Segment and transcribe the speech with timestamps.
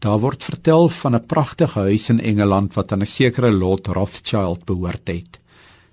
[0.00, 4.64] Daar word vertel van 'n pragtige huis in Engeland wat aan 'n sekere Lord Rothschild
[4.64, 5.38] behoort het.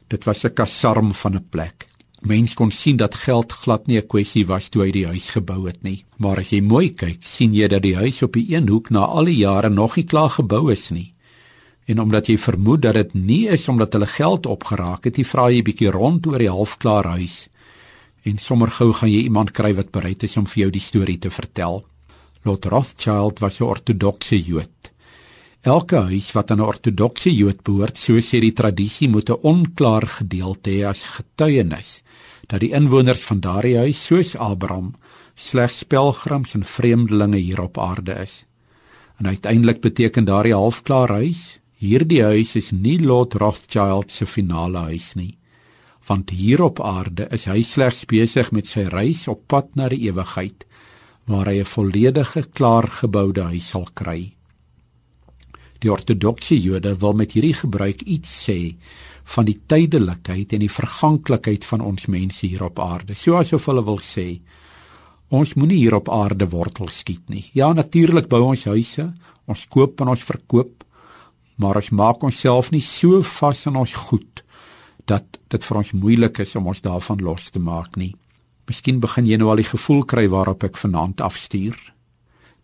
[0.08, 1.88] Dit was 'n kasarm van 'n plek.
[2.22, 5.68] Mens kon sien dat geld glad nie 'n kwessie was toe hy die huis gebou
[5.68, 6.06] het nie.
[6.18, 9.00] Maar as jy mooi kyk, sien jy dat die huis op die een hoek na
[9.00, 11.14] al die jare nog nie klaar gebou is nie.
[11.86, 15.50] En omdat jy vermoed dat dit nie is omdat hulle geld opgeraak het, jy vra
[15.50, 17.50] jy bietjie rond oor die halfklaar huis.
[18.24, 21.20] En sommer gou gaan jy iemand kry wat bereid is om vir jou die storie
[21.20, 21.86] te vertel.
[22.48, 24.92] Lord Rothschild was 'n ortodokse Jood.
[25.62, 30.08] Elke huis wat aan 'n ortodokse Jood behoort, so sê die tradisie, moet 'n onklaar
[30.08, 32.02] gedeelte hê as getuienis
[32.48, 34.94] dat die inwoners van daardie huis, soos Abraham,
[35.36, 38.46] slegs pelgrims en vreemdelinge hier op aarde is.
[39.20, 45.14] En uiteindelik beteken daardie halfklaar huis, hierdie huis is nie Lord Rothschild se finale huis
[45.16, 45.38] nie,
[46.08, 50.08] want hier op aarde is hy slegs besig met sy reis op pad na die
[50.08, 50.68] ewigheid
[51.28, 54.34] waar hy 'n volledige klaargeboude huis sal kry.
[55.80, 58.76] Die ortodokse Jode wil met hierdie gebruik iets sê
[59.24, 63.16] van die tydelikheid en die verganklikheid van ons mense hier op aarde.
[63.16, 64.40] So asof hulle wil sê
[65.30, 67.50] ons moenie hier op aarde wortel skiet nie.
[67.54, 69.14] Ja, natuurlik bou ons huise,
[69.46, 70.86] ons koop en ons verkoop,
[71.58, 74.44] maar ons maak onsself nie so vas aan ons goed
[75.06, 78.16] dat dit vir ons moeilik is om ons daarvan los te maak nie.
[78.68, 81.78] Miskien begin jy nou al die gevoel kry waarop ek vanaand afstuur.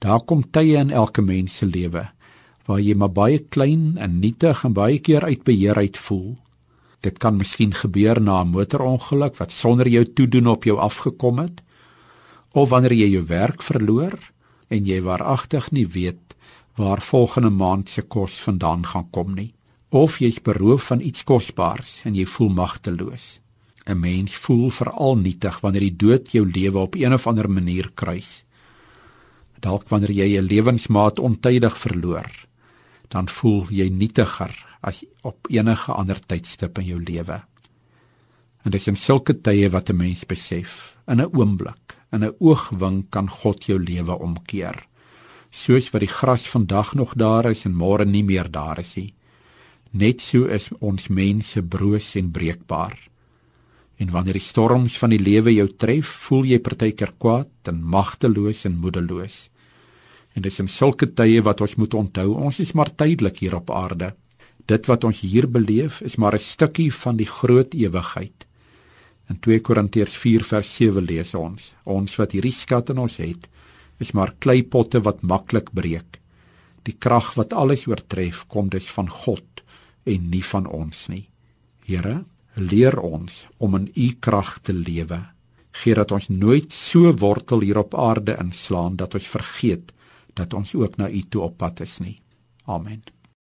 [0.04, 2.10] Daar kom tye in elke mens se lewe
[2.68, 6.38] waar jy maar baie klein en nietig en baie keer uit beheer uit voel.
[7.04, 11.64] Dit kan miskien gebeur na 'n motorongeluk wat sonder jou toedoen op jou afgekom het
[12.54, 14.16] of wanneer jy jou werk verloor
[14.70, 16.36] en jy waaragtig nie weet
[16.76, 19.54] waar volgende maand se kos vandaan gaan kom nie
[19.90, 23.42] of jy's beroof van iets kosbaars en jy voel magteloos.
[23.86, 27.92] 'n Mens voel veral nietig wanneer die dood jou lewe op een of ander manier
[27.94, 28.44] kruis.
[29.59, 32.31] Dalk wanneer jy 'n lewensmaat ontydig verloor,
[33.08, 37.44] dan voel jy nietiger as op enige ander tydstip in jou lewe.
[38.64, 42.36] En dit is in sulke tye wat 'n mens besef, in 'n oomblik, in 'n
[42.39, 44.88] oogwink kan God jou lewe omkeer.
[45.52, 49.14] Soos wat die gras vandag nog daar is en môre nie meer daar is nie.
[49.92, 53.13] Net so is ons mense broos en breekbaar.
[54.02, 58.65] En wanneer die storms van die lewe jou tref, voel jy partykeer kwaad en magteloos
[58.65, 59.49] en moedeloos.
[60.33, 63.70] En dis in sulke tye wat ons moet onthou, ons is maar tydelik hier op
[63.71, 64.14] aarde.
[64.65, 68.48] Dit wat ons hier beleef, is maar 'n stukkie van die groot ewigheid.
[69.30, 73.48] In 2 Korintiërs 4 vers 7 lees ons: Ons wat hierdie skat in ons het,
[73.99, 76.20] is maar kleipotte wat maklik breek.
[76.83, 79.64] Die krag wat alles oortref, kom dus van God
[80.03, 81.30] en nie van ons nie.
[81.86, 85.19] Here, leer ons om in u krag te lewe.
[85.73, 89.91] Geer dat ons nooit so wortel hier op aarde inslaan dat ons vergeet
[90.33, 92.21] dat ons ook na u toe op pad is nie.
[92.65, 93.02] Amen.